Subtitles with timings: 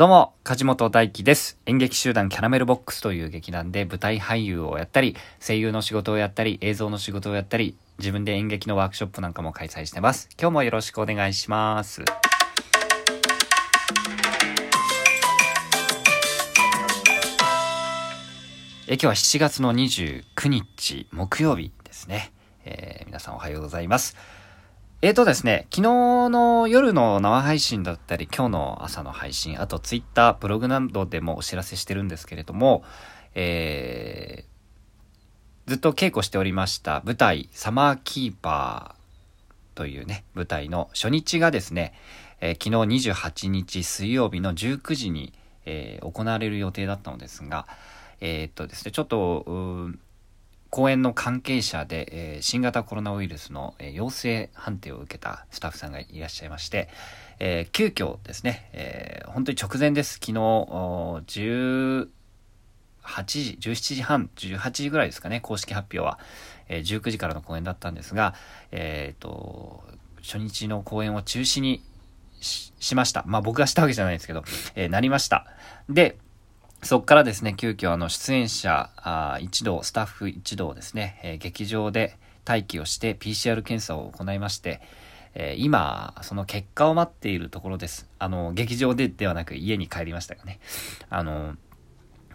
[0.00, 1.58] どうも、梶本大輝です。
[1.66, 5.14] 演劇集団キャラメルボックスという劇団で舞台俳優をやったり、
[5.46, 10.30] 声優の仕事をやったり、映像の仕事をやったり、自分で演劇のワークショップなんかも開催してます。
[10.40, 12.02] 今日もよろしくお願いします。
[18.88, 22.32] え今日は7月の29日木曜日ですね。
[22.64, 24.16] えー、皆さんおはようございます。
[25.02, 25.82] えーとですね、昨日
[26.28, 32.84] の夜の生配信だったり、今日の朝の配信、あとツイッター、ブログなどでもお知らせしてるんですけれども、
[33.34, 41.94] えー、ずっと稽古しておりました舞台、サマーキーパーというね、舞台の初日がですね、
[42.42, 45.32] えー、昨日28日水曜日の19時に、
[45.64, 47.66] えー、行われる予定だったのですが、
[48.20, 49.92] えー、っとですね、ちょっと、
[50.70, 56.88] 公演の関係者で、えー、新型コロナウイルスの、えー、陽性判定を受けたスタッフさんがいらっしゃいまして、
[57.40, 60.14] えー、急遽ですね、えー、本当に直前です。
[60.14, 62.06] 昨日、18
[63.26, 66.20] 時、17時半、18時ぐらいですかね、公式発表は、
[66.68, 68.34] えー、19時からの公演だったんですが、
[68.70, 69.82] えっ、ー、と、
[70.22, 71.82] 初日の公演を中止に
[72.40, 73.24] しました。
[73.26, 74.44] まあ僕がしたわけじゃないですけど、
[74.76, 75.46] えー、なりました。
[75.88, 76.16] で、
[76.82, 84.80] そこからですね、急遽あの出演者あ一同、スタッフ一同ですね、えー、劇場で待機をして PCR 検査を行いまして、
[85.34, 88.08] えー、今、その結果を待っているところです。
[88.18, 90.58] あの、劇場でではなく家に帰りましたがね。
[91.10, 91.54] あの、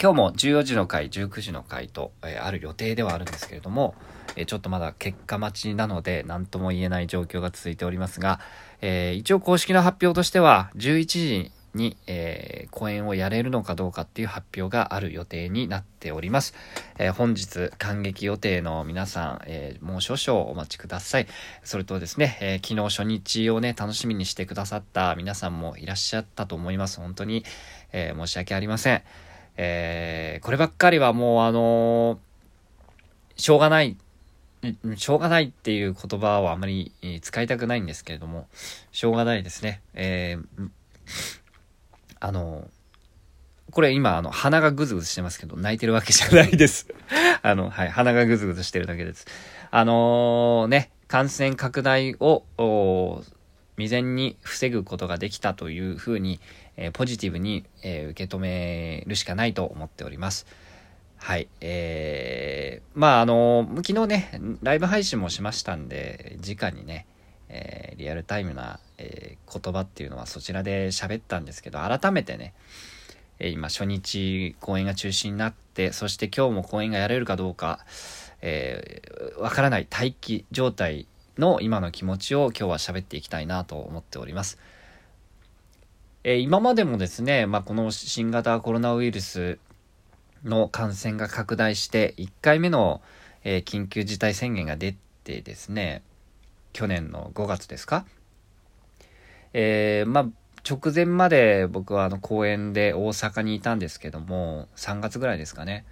[0.00, 3.96] 今日も14時の回、19時の回と、えー、ある予定ではあるんですけれども、
[4.36, 8.38] えー、ちょっとまだ結果待ちなので、何とも言えない状況が続いておりますが、
[8.80, 16.54] えー、一応公式の発表としては、11時に、えー、公演をやれるのかどうかっていう発表がある予定になっております。
[16.98, 21.26] えー、本日、感激予定の皆さん、えー、もう少々お待ちください。
[21.64, 27.00] それとですね、え昨日初日をね、楽しみにしてくださった皆さんもいらっしゃったと思います。
[27.00, 27.44] 本当に、
[27.92, 29.02] え申し訳ありません。
[29.56, 32.20] えこればっかりはもうあの
[33.36, 33.96] しょうがない
[34.96, 36.92] しょうがないっていう言葉をあまり
[37.22, 38.48] 使いたくないんですけれども、
[38.90, 39.80] しょうがないですね。
[39.94, 40.70] えー、
[42.20, 42.68] あの、
[43.70, 46.88] これ今、あの、鼻がぐずぐずしてますけど、泣いてるわけじゃないです。
[47.42, 49.26] あの、はい、鼻がぐずぐずしてるだけです。
[49.70, 52.44] あのー、ね、感染拡大を、
[53.76, 56.40] 未然に防ぐことができたというふうに、
[56.76, 60.46] えー、ポジティブに、えー、受け止めるしかないと思っております。
[61.16, 61.48] はい。
[61.60, 67.06] えー、まあ、あのー、昨日ね、ライブ配信もしましたんで、直にね、
[67.48, 72.54] えー、リアルタイムな、えー、言葉っていうのはそちらで喋ったんですけど、改めてね、
[73.38, 77.80] え、今初日公演が中止になって、そして今日も公演がやれるかどうか、
[78.42, 79.02] え
[79.38, 81.06] わからない待機状態
[81.38, 84.58] の今の気持ちを今日は喋っていきたいなと思っております。
[86.24, 89.58] え今までもですね、まあ、この新型コロナウイルス
[90.44, 93.00] の感染が拡大して1回目の、
[93.44, 96.02] え緊急事態宣言が出てですね、
[96.72, 98.04] 去年の5月ですか
[99.52, 100.26] えー、まあ、
[100.68, 105.86] 直前まで僕はあの公園で大阪にいたんですけども、3月ぐらいですかね。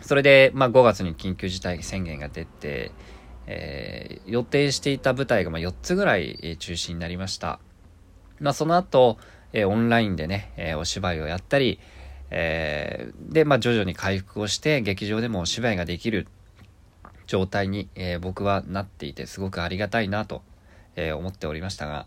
[0.00, 2.92] それで、まあ5月に緊急事態宣言が出て、
[3.46, 7.58] えー、予定していた舞台がま4つぐらい中止になりました。
[8.40, 9.18] まあその後、
[9.52, 11.80] えー、オンラインでね、えー、お芝居をやったり、
[12.30, 16.28] えー、で、まあ徐々に回復をして劇場でもお芝居ができる
[17.28, 20.42] 状態に、えー、僕はなっていてすごくありがたいなと、
[20.96, 22.06] えー、思っておりましたが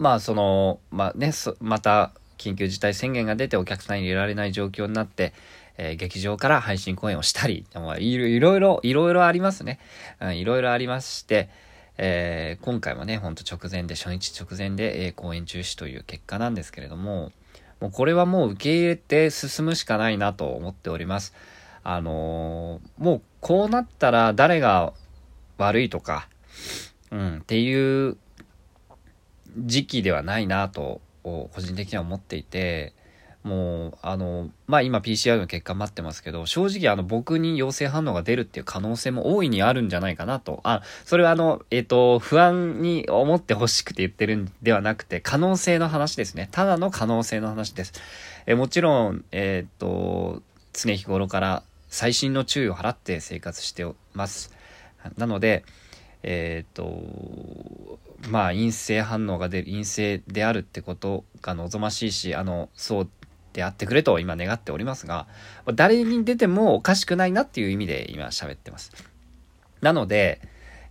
[0.00, 5.34] まあそのまあねまた緊急事態宣言が出てお客さんに入れられない状況になって、
[5.76, 9.78] えー、劇場から配信公演をしたり、ま、いろいろ、いろいろありますね。
[10.20, 11.50] うん、いろいろありまして、
[11.98, 17.30] えー、今回もね、ほんと直前で、初日直前で、えー、公演中止という結果なんですけれども、
[17.78, 21.34] もうこれはもう受け入れて進むしかないなと思っております。
[21.82, 24.94] あのー、もうこうなったら誰が
[25.58, 26.28] 悪いとか、
[27.10, 28.16] うん、っていう
[29.58, 32.94] 時期ではないなと、個人的には思っていて、
[33.42, 40.60] もう、あの、まあ、今 PCR の結果待ってますけど、正直あの僕に陽性反応が出るっていう可能性も大いにあるんじゃないかなと。
[40.62, 46.48] あ、それはあの、えっ、ー、と、不安に思ってほしくて言ってるんではなくて、可能性の話ですね。
[46.52, 47.94] ただの可能性の話です。
[48.46, 50.42] えもちろん、えっ、ー、と、
[50.74, 54.54] 常日頃から細心の注意を払って生活してます。
[55.16, 55.64] なので、
[56.22, 63.08] えっ、ー、と、まあ、陰性反応が出る、陰性であるってことが望ましいし、あの、そう
[63.52, 65.26] であってくれと今願っておりますが、
[65.74, 68.92] 誰に出てもおかしくないなっていう意味で今喋ってます。
[69.80, 70.40] なので、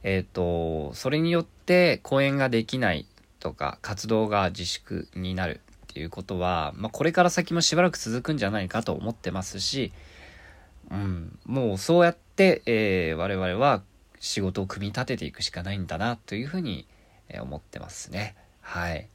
[0.03, 3.05] えっ、ー、と、それによって公演ができない
[3.39, 5.61] とか活動が自粛になる
[5.91, 9.91] っていうことは、まあ、これから先もしばらく続くんじゃないかと思ってますし、
[10.91, 13.83] うん、もうそうやって、えー、我々は
[14.19, 16.87] 仕事を組み立てていくしかないんだなというふうに
[17.41, 18.35] 思ってますね。
[18.61, 19.07] はい。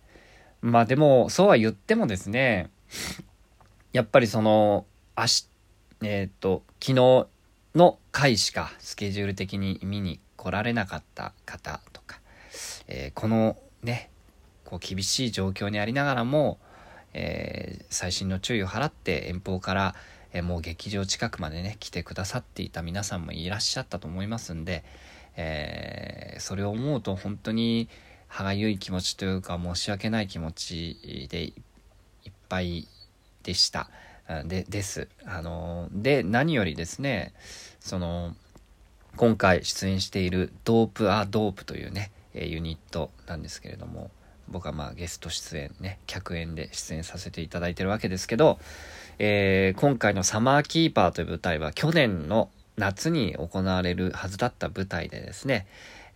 [0.61, 2.71] まあでも、そうは言ってもですね、
[3.93, 4.87] やっぱりその、
[5.17, 5.49] 明日、
[6.03, 7.27] えっ、ー、と、昨日
[7.75, 12.21] の回しかスケジュール的に見に来られなかった方とか、
[12.87, 14.11] えー、このね、
[14.65, 16.59] こう厳しい状況にありながらも、
[17.13, 19.95] えー、細心の注意を払って遠方から、
[20.35, 24.85] え、もう劇場近くまでね来てくださっていた皆さんもいらっしゃったと思いますんで、
[25.37, 27.89] えー、それを思うと本当に
[28.29, 31.55] 歯がゆい気持ちというか申し訳ない気持ちでい
[32.29, 32.89] っぱい
[33.45, 33.89] でした。
[34.47, 35.09] でです。
[35.25, 37.33] あので何よりですね
[37.79, 38.35] その
[39.17, 44.11] 今回出演している「ドープ・ア・ドープ」というねユニットなんですけれども
[44.49, 48.59] 僕はまあゲスト出演ね客演で出演させていただいてるわけですけど、
[49.19, 55.67] えー、今回の「サマーキーパー」という舞台は去年の夏に行われるはずだった舞台でですね、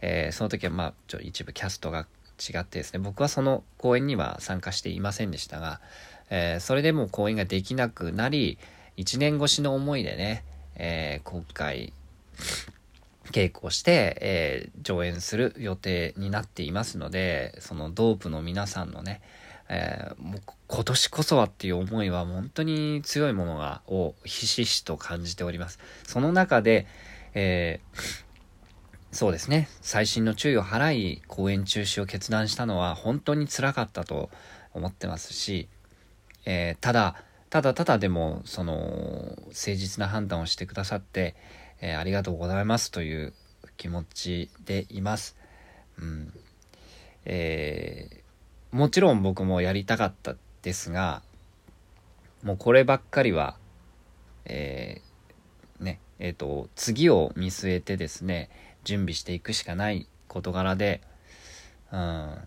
[0.01, 2.07] えー、その時はまあちょ一部キャストが
[2.39, 5.81] 違ってですね僕はその公演には参加していませんでしたが、
[6.31, 8.59] えー、それでも公演ができなくなり
[8.97, 10.45] 1年越しの思いでね、
[10.77, 11.93] えー、今回
[13.33, 19.21] 稽古して、えー、上演する予定になっていますのでそのドープの皆さんのね、
[19.69, 26.87] えー、もう今年こそはっていう思いは本当に強いものがをひしひしと感じておりますその中で、
[27.35, 28.01] えー、
[29.13, 34.31] そうですね細心の注意を払い公演中止を決断したのは本当につらかったと
[34.73, 35.69] 思ってますし、
[36.45, 37.17] えただ
[37.51, 38.75] ただただでもその
[39.47, 41.35] 誠実な判断をしてくださって
[41.81, 43.33] えー、ありがとうございますという
[43.77, 45.37] 気持ちでいます。
[45.99, 46.33] うん。
[47.25, 48.17] えー、
[48.71, 51.23] もちろん僕もやりたかったですが、
[52.43, 53.57] もうこればっかりは、
[54.45, 58.51] えー、ね、えっ、ー、と、次を見据えてですね、
[58.85, 61.01] 準備していくしかない事柄で、
[61.93, 62.39] うん、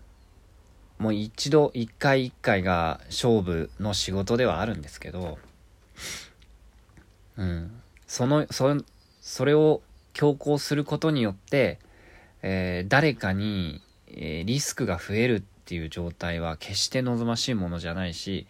[0.98, 5.38] もう一度、一回一回が勝負の仕事ではあるんですけど、
[7.36, 8.76] うん、その、そ
[9.20, 9.82] それを
[10.12, 11.78] 強行することによって、
[12.42, 18.46] えー、誰かに、えー、リスクが増えるっていう状態は決して望ましいものじゃないし、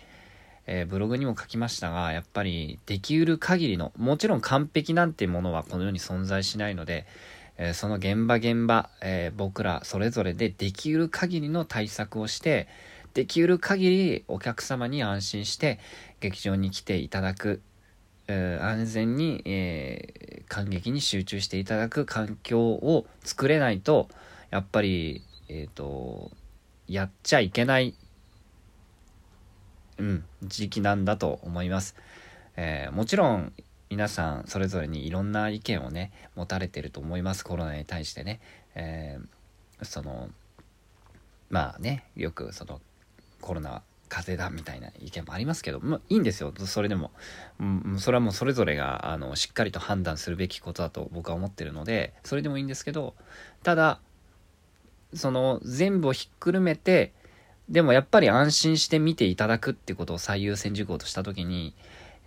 [0.67, 7.07] えー、ブログにも書きましたが、やっぱりできうる限りの、もちろん完璧なんてものはこの世に存在しないので、
[7.59, 12.69] えその現場現場、え僕らそれぞれでできうる限りの対策をして、
[13.15, 15.79] できうる限りお客様に安心して
[16.21, 17.61] 劇場に来ていただく
[18.29, 24.09] えー、安全に、えー、感激に集中していただく環境を作れないと、
[24.51, 26.31] やっぱり、えっ、と、
[26.93, 27.95] やっちゃいけない、
[29.99, 31.97] うん、時期なんだと思います。
[32.57, 33.53] えもちろん、
[33.89, 37.45] 皆さんそれぞれにいろんな意見をね、持たれてると思います。
[37.45, 38.41] コロナに対してね。
[38.75, 39.19] え
[39.81, 40.29] その、
[41.49, 42.81] まあね、よくその、
[43.41, 47.13] コロナ風邪だみたいな意見もありますけど、まあ、いいんですよそれでも、
[47.59, 53.15] うん、それはもうそれぞれがあのしっかりと判断するべきことだと僕は思ってるのでそれでもいいんですけど
[53.63, 54.01] ただ
[55.15, 57.13] その全部をひっくるめて
[57.69, 61.75] でもやっぱり安心して見ていただくってことを最優先事項とした時に、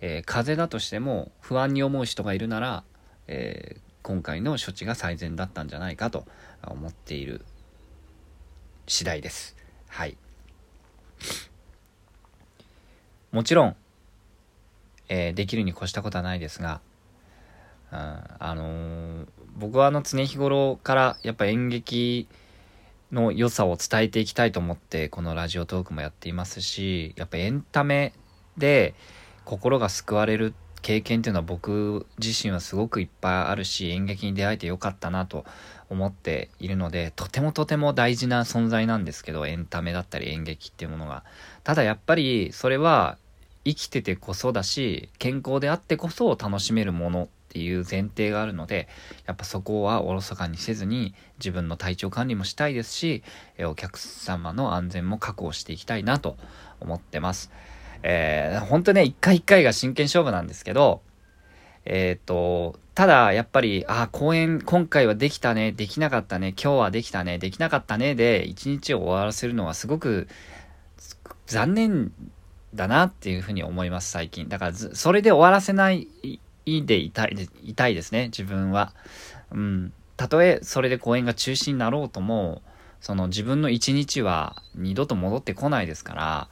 [0.00, 2.84] えー、風邪だとしても不安に思う人がいるなら、
[3.28, 6.26] えー、今回の処置が最善だったんじゃないかと
[6.66, 7.44] 思っている
[8.86, 9.56] 次第です。
[9.88, 10.16] はい。
[13.32, 13.76] もちろん、
[15.08, 16.80] えー、できるに越したことはないですが、
[17.92, 19.26] うん、あのー、
[19.56, 22.28] 僕はあの常日頃からやっぱ演劇
[23.12, 28.12] の良さを伝えていきたいと思ってこのラジオトークもやっていますしやっぱエンタメ
[28.58, 28.94] で
[29.44, 35.44] 心が救われる経験っていうのは僕自身はすごくいっぱいあるし演劇に出会えてよかったなと
[35.88, 41.24] 思っているのでとてもとても大事な存在なんですけどエンタメだったり演劇っていうものが。
[41.64, 43.18] ただやっぱりそれは
[43.64, 48.88] 生きててこそだし健康であってこそ楽しめるものっていう前提があるので
[49.26, 53.22] やっぱそこはおろそかにせずに自分の体調管理もしたいですし
[53.60, 56.36] お客様の安全も確保していきたいなと
[56.80, 57.50] 思ってます。
[58.02, 61.02] えー、本当ね、一回一回が真剣勝負なんですけど、
[61.84, 70.28] えっ、ー、と、ただ、やっぱり、あ、公演、今回はできたね、できなかったね、今日はできたね、できなかったね、で、一日を終わらせるのはすごく
[71.46, 72.12] 残念
[72.74, 74.48] だなっていうふうに思います、最近。
[74.48, 76.08] だからそれで終わらせない
[76.84, 78.92] でいたい、いたいですね、自分は。
[79.52, 79.92] うん。
[80.16, 82.62] たとえそれで公演が中止になろうとも、
[83.00, 86.48] その自分の一日は二度と戻ってこないですから、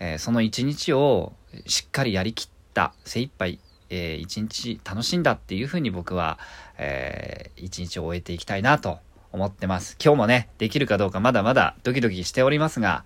[0.00, 1.32] えー、その一日を
[1.66, 6.38] しっかりやりきった精一杯えー、一日楽しんだっていうふうに僕は、
[6.78, 8.98] えー、一日を終えていきたいなと
[9.32, 9.96] 思ってます。
[10.02, 13.04] 今日もね、できるかどうかまだまだドキドキしておりますが、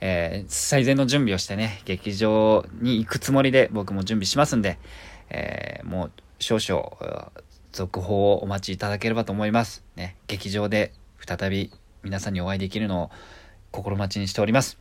[0.00, 4.78] えー、最善の準備をしてね、劇場に行くつもりで僕も準備しますんで、
[5.30, 7.32] えー、もう少々、
[7.72, 9.84] 続報をお待ちいただければと思います。
[9.96, 11.72] ね、劇場で再び
[12.02, 13.10] 皆さんにお会いできるのを
[13.70, 14.78] 心待ちにしております。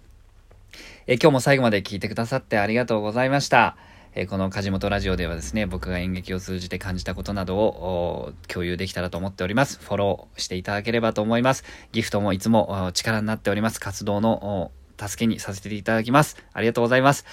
[1.08, 3.78] えー、今日も最後まで聞いてくださってありがとうございました。
[4.16, 9.80] えこの梶本ラジオではですね、僕が演劇を通じて感じたことなどを共有できたらと思っております。
[9.80, 11.64] フォローしていただければと思います。
[11.92, 13.80] ギフトもいつも力になっております。
[13.80, 16.38] 活動の助けにさせていただきます。
[16.54, 17.26] ありがとうございます。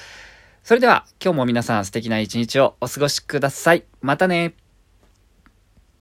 [0.66, 3.84] それでは今日も皆さん素敵な一日をお過ごしください。
[4.00, 4.56] またね